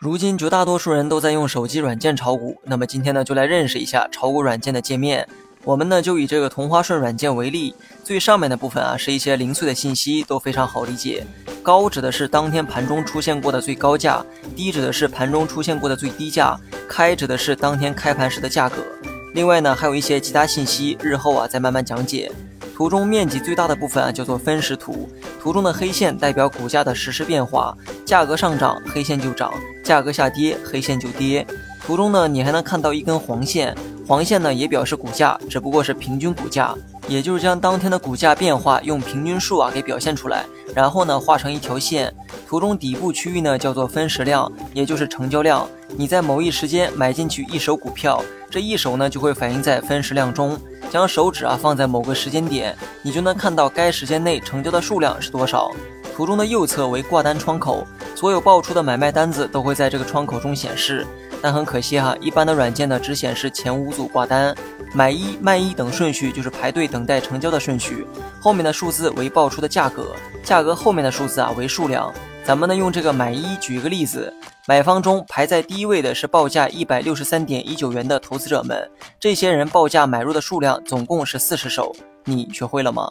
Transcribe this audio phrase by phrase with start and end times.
[0.00, 5.28] 如今绝大多数人都在用手机软件炒股，那么今天呢就来认识一下炒股软件的界面。
[5.62, 11.26] 我们呢就以这个同花顺软件为例，最上面的部分啊是一些零碎的信息，都非常好理解。
[11.62, 14.24] 高指的是当天盘中出现过的最高价，
[14.56, 16.58] 低指的是盘中出现过的最低价，
[16.88, 18.76] 开指的是当天开盘时的价格。
[19.34, 22.32] 另外呢还有一些其他信息，日后啊再慢慢讲解。
[22.74, 25.06] 图中面积最大的部分啊叫做分时图，
[25.38, 27.76] 图中的黑线代表股价的实时变化，
[28.06, 29.52] 价格上涨黑线就涨，
[29.90, 31.44] 价格下跌黑线就跌。
[31.84, 33.76] 图中呢你还能看到一根黄线，
[34.06, 36.72] 黄线呢也表示股价，只不过是平均股价，
[37.08, 40.44] 也就是将当天的股价变化用平均数啊给表现出来，
[40.76, 42.14] 然后呢画成一条线。
[42.46, 45.68] 图中底部区域呢叫做分时量，也就是成交量。
[45.96, 50.56] 你在某一时间买进去一手股票，这一手呢就会反映在分时量中。
[50.88, 55.68] 将手指啊放在某个时间点，你就能看到该时间内成交的数量是多少。
[56.14, 57.86] 图中的右侧为挂单窗口，
[58.20, 61.06] 所有爆出的买卖单子都会在这个窗口中显示。
[61.40, 64.54] 但很可惜哈，一般的软件呢只显示前五组挂单，
[64.92, 68.06] 买一卖一等顺序就是排队等待成交的顺序，
[68.38, 72.12] 后面的数字为爆出的价格，价格后面的数字啊为数量。
[72.44, 74.30] 咱们呢用这个买一举一个例子，
[74.68, 78.86] 买方中排在第一位的是报价一百六十三点一九元的投资者们，
[79.18, 81.90] 这些人报价买入的数量总共是四十手，
[82.26, 83.10] 你学会了吗？